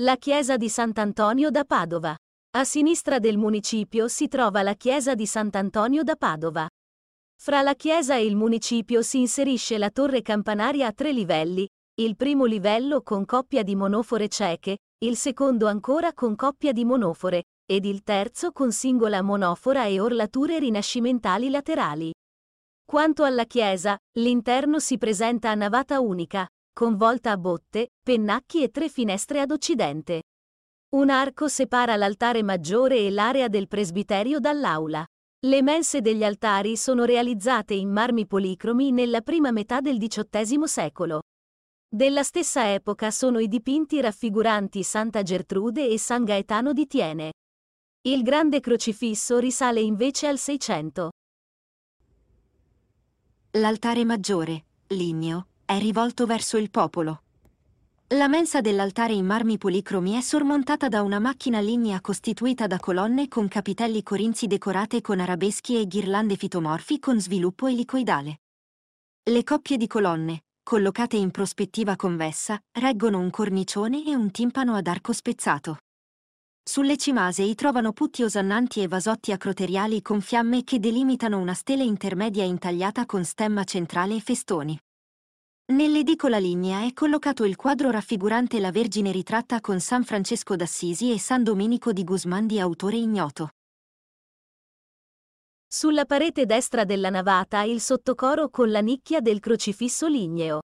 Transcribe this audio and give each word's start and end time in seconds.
La 0.00 0.14
chiesa 0.14 0.56
di 0.56 0.68
Sant'Antonio 0.68 1.50
da 1.50 1.64
Padova. 1.64 2.16
A 2.56 2.62
sinistra 2.62 3.18
del 3.18 3.36
municipio 3.36 4.06
si 4.06 4.28
trova 4.28 4.62
la 4.62 4.74
chiesa 4.74 5.16
di 5.16 5.26
Sant'Antonio 5.26 6.04
da 6.04 6.14
Padova. 6.14 6.68
Fra 7.34 7.62
la 7.62 7.74
chiesa 7.74 8.14
e 8.14 8.24
il 8.24 8.36
municipio 8.36 9.02
si 9.02 9.18
inserisce 9.18 9.76
la 9.76 9.90
torre 9.90 10.22
campanaria 10.22 10.86
a 10.86 10.92
tre 10.92 11.10
livelli, 11.10 11.66
il 11.96 12.14
primo 12.14 12.44
livello 12.44 13.02
con 13.02 13.24
coppia 13.24 13.64
di 13.64 13.74
monofore 13.74 14.28
cieche, 14.28 14.76
il 14.98 15.16
secondo 15.16 15.66
ancora 15.66 16.12
con 16.12 16.36
coppia 16.36 16.70
di 16.70 16.84
monofore, 16.84 17.46
ed 17.66 17.84
il 17.84 18.04
terzo 18.04 18.52
con 18.52 18.70
singola 18.70 19.20
monofora 19.20 19.86
e 19.86 19.98
orlature 19.98 20.60
rinascimentali 20.60 21.50
laterali. 21.50 22.12
Quanto 22.84 23.24
alla 23.24 23.46
chiesa, 23.46 23.98
l'interno 24.12 24.78
si 24.78 24.96
presenta 24.96 25.50
a 25.50 25.56
navata 25.56 25.98
unica, 25.98 26.46
con 26.78 26.94
volta 26.94 27.32
a 27.32 27.36
botte, 27.36 27.88
pennacchi 28.00 28.62
e 28.62 28.70
tre 28.70 28.88
finestre 28.88 29.40
ad 29.40 29.50
occidente. 29.50 30.22
Un 30.90 31.10
arco 31.10 31.48
separa 31.48 31.96
l'altare 31.96 32.44
maggiore 32.44 32.98
e 32.98 33.10
l'area 33.10 33.48
del 33.48 33.66
presbiterio 33.66 34.38
dall'aula. 34.38 35.04
Le 35.44 35.60
mense 35.60 36.00
degli 36.00 36.22
altari 36.22 36.76
sono 36.76 37.02
realizzate 37.02 37.74
in 37.74 37.90
marmi 37.90 38.28
policromi 38.28 38.92
nella 38.92 39.22
prima 39.22 39.50
metà 39.50 39.80
del 39.80 39.98
XVIII 39.98 40.68
secolo. 40.68 41.22
Della 41.88 42.22
stessa 42.22 42.72
epoca 42.72 43.10
sono 43.10 43.40
i 43.40 43.48
dipinti 43.48 44.00
raffiguranti 44.00 44.84
Santa 44.84 45.24
Gertrude 45.24 45.88
e 45.88 45.98
San 45.98 46.22
Gaetano 46.22 46.72
di 46.72 46.86
Tiene. 46.86 47.32
Il 48.02 48.22
grande 48.22 48.60
crocifisso 48.60 49.38
risale 49.38 49.80
invece 49.80 50.28
al 50.28 50.38
600. 50.38 51.10
L'altare 53.50 54.04
maggiore, 54.04 54.66
ligneo, 54.90 55.48
è 55.70 55.78
rivolto 55.78 56.24
verso 56.24 56.56
il 56.56 56.70
popolo. 56.70 57.24
La 58.14 58.26
mensa 58.26 58.62
dell'altare 58.62 59.12
in 59.12 59.26
marmi 59.26 59.58
policromi 59.58 60.14
è 60.14 60.22
sormontata 60.22 60.88
da 60.88 61.02
una 61.02 61.18
macchina 61.18 61.60
lignea 61.60 62.00
costituita 62.00 62.66
da 62.66 62.78
colonne 62.78 63.28
con 63.28 63.48
capitelli 63.48 64.02
corinzi 64.02 64.46
decorate 64.46 65.02
con 65.02 65.20
arabeschi 65.20 65.78
e 65.78 65.86
ghirlande 65.86 66.36
fitomorfi 66.36 66.98
con 66.98 67.20
sviluppo 67.20 67.66
elicoidale. 67.66 68.40
Le 69.24 69.44
coppie 69.44 69.76
di 69.76 69.86
colonne, 69.86 70.44
collocate 70.62 71.18
in 71.18 71.30
prospettiva 71.30 71.96
convessa, 71.96 72.58
reggono 72.78 73.18
un 73.18 73.28
cornicione 73.28 74.06
e 74.06 74.14
un 74.14 74.30
timpano 74.30 74.74
ad 74.74 74.86
arco 74.86 75.12
spezzato. 75.12 75.76
Sulle 76.62 76.96
cimasei 76.96 77.54
trovano 77.54 77.92
putti 77.92 78.22
osannanti 78.22 78.80
e 78.80 78.88
vasotti 78.88 79.32
acroteriali 79.32 80.00
con 80.00 80.22
fiamme 80.22 80.64
che 80.64 80.78
delimitano 80.78 81.38
una 81.38 81.52
stele 81.52 81.84
intermedia 81.84 82.44
intagliata 82.44 83.04
con 83.04 83.22
stemma 83.22 83.64
centrale 83.64 84.14
e 84.14 84.20
festoni. 84.20 84.78
Nell'edicola 85.70 86.38
lignea 86.38 86.86
è 86.86 86.94
collocato 86.94 87.44
il 87.44 87.54
quadro 87.54 87.90
raffigurante 87.90 88.58
la 88.58 88.70
Vergine 88.70 89.12
ritratta 89.12 89.60
con 89.60 89.80
San 89.80 90.02
Francesco 90.02 90.56
d'Assisi 90.56 91.12
e 91.12 91.18
San 91.18 91.42
Domenico 91.42 91.92
di 91.92 92.04
Guzman 92.04 92.46
di 92.46 92.58
autore 92.58 92.96
ignoto. 92.96 93.50
Sulla 95.66 96.06
parete 96.06 96.46
destra 96.46 96.84
della 96.84 97.10
navata 97.10 97.60
il 97.64 97.82
sottocoro 97.82 98.48
con 98.48 98.70
la 98.70 98.80
nicchia 98.80 99.20
del 99.20 99.40
crocifisso 99.40 100.06
ligneo. 100.06 100.60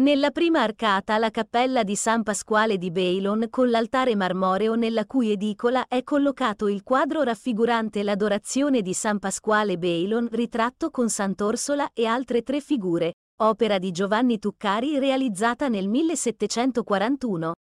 Nella 0.00 0.30
prima 0.30 0.62
arcata 0.62 1.18
la 1.18 1.30
cappella 1.30 1.82
di 1.82 1.94
San 1.94 2.22
Pasquale 2.22 2.78
di 2.78 2.90
Beilon 2.90 3.48
con 3.50 3.68
l'altare 3.68 4.16
marmoreo 4.16 4.76
nella 4.76 5.04
cui 5.04 5.30
edicola 5.30 5.86
è 5.86 6.02
collocato 6.02 6.68
il 6.68 6.82
quadro 6.82 7.22
raffigurante 7.22 8.02
l'adorazione 8.02 8.80
di 8.80 8.94
San 8.94 9.18
Pasquale 9.18 9.76
Beilon 9.76 10.26
ritratto 10.30 10.88
con 10.88 11.10
Sant'Orsola 11.10 11.90
e 11.92 12.06
altre 12.06 12.40
tre 12.40 12.62
figure, 12.62 13.12
opera 13.42 13.78
di 13.78 13.90
Giovanni 13.90 14.38
Tuccari 14.38 14.98
realizzata 14.98 15.66
nel 15.68 15.88
1741. 15.88 17.52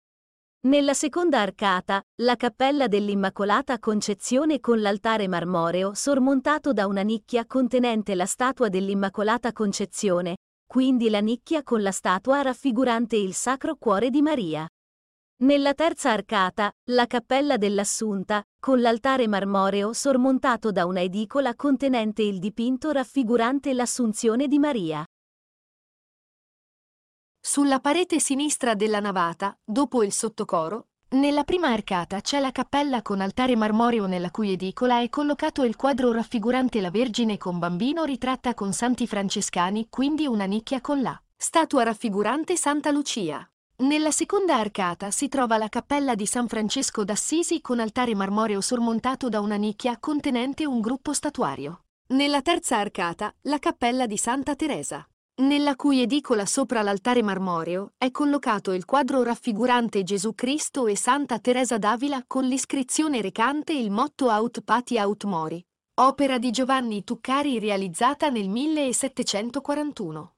Nella 0.67 0.93
seconda 0.93 1.41
arcata, 1.41 2.03
la 2.23 2.37
cappella 2.37 2.87
dell'Immacolata 2.87 3.79
Concezione 3.79 4.61
con 4.61 4.83
l'altare 4.83 5.27
marmoreo 5.27 5.95
sormontato 5.95 6.75
da 6.75 6.87
una 6.87 7.01
nicchia 7.01 7.47
contenente 7.47 8.15
la 8.15 8.27
statua 8.27 8.69
dell'Immacolata 8.69 9.53
Concezione, 9.53 10.37
quindi 10.67 11.09
la 11.09 11.21
nicchia 11.21 11.63
con 11.63 11.81
la 11.81 11.93
statua 11.93 12.43
raffigurante 12.43 13.17
il 13.17 13.33
Sacro 13.33 13.77
Cuore 13.77 14.11
di 14.11 14.21
Maria. 14.21 14.69
Nella 15.43 15.73
terza 15.73 16.11
arcata, 16.11 16.71
la 16.91 17.07
cappella 17.07 17.57
dell'Assunta, 17.57 18.43
con 18.61 18.83
l'altare 18.83 19.27
marmoreo 19.27 19.95
sormontato 19.95 20.71
da 20.71 20.85
una 20.85 21.01
edicola 21.01 21.55
contenente 21.55 22.21
il 22.21 22.39
dipinto 22.39 22.91
raffigurante 22.91 23.73
l'Assunzione 23.73 24.47
di 24.47 24.59
Maria. 24.59 25.03
Sulla 27.53 27.81
parete 27.81 28.21
sinistra 28.21 28.75
della 28.75 29.01
navata, 29.01 29.59
dopo 29.65 30.05
il 30.05 30.13
sottocoro, 30.13 30.91
nella 31.15 31.43
prima 31.43 31.67
arcata 31.67 32.21
c'è 32.21 32.39
la 32.39 32.53
cappella 32.53 33.03
con 33.03 33.21
altare 33.21 33.57
marmoreo 33.57 34.07
nella 34.07 34.31
cui 34.31 34.53
edicola 34.53 35.01
è 35.01 35.09
collocato 35.09 35.65
il 35.65 35.75
quadro 35.75 36.13
raffigurante 36.13 36.81
la 36.81 36.93
Vergine 36.93 37.39
con 37.39 37.59
bambino 37.59 38.05
ritratta 38.05 38.55
con 38.55 38.73
santi 38.73 39.09
francescani, 39.09 39.89
quindi 39.91 40.29
una 40.29 40.45
nicchia 40.45 40.81
con 40.81 41.03
la 41.03 41.21
statua 41.37 41.83
raffigurante 41.83 42.57
Santa 42.57 42.93
Lucia. 42.93 43.45
Nella 43.79 44.13
seconda 44.13 44.55
arcata 44.55 45.11
si 45.11 45.27
trova 45.27 45.59
la 45.59 45.69
cappella 45.69 46.15
di 46.15 46.27
San 46.27 46.47
Francesco 46.47 47.03
d'Assisi 47.03 47.61
con 47.61 47.81
altare 47.81 48.15
marmoreo 48.15 48.61
sormontato 48.61 49.29
da 49.29 49.41
una 49.41 49.57
nicchia 49.57 49.99
contenente 49.99 50.67
un 50.67 50.81
gruppo 50.81 51.13
statuario. 51.13 51.81
Nella 52.11 52.43
terza 52.43 52.77
arcata 52.77 53.35
la 53.43 53.59
cappella 53.59 54.07
di 54.07 54.17
Santa 54.17 54.55
Teresa 54.55 55.05
nella 55.41 55.75
cui 55.75 56.03
edicola 56.03 56.47
sopra 56.47 56.83
l'altare 56.83 57.23
marmoreo 57.23 57.93
è 57.97 58.11
collocato 58.11 58.73
il 58.73 58.85
quadro 58.85 59.23
raffigurante 59.23 60.03
Gesù 60.03 60.35
Cristo 60.35 60.87
e 60.87 60.97
Santa 60.97 61.39
Teresa 61.39 61.79
d'Avila 61.79 62.25
con 62.27 62.45
l'iscrizione 62.45 63.21
recante 63.21 63.73
il 63.73 63.91
motto 63.91 64.29
Aut 64.29 64.61
Pati 64.61 64.99
Aut 64.99 65.25
Mori, 65.25 65.65
opera 66.01 66.39
di 66.39 66.51
Giovanni 66.51 67.05
Tuccari 67.05 67.59
realizzata 67.59 68.29
nel 68.29 68.49
1741. 68.49 70.35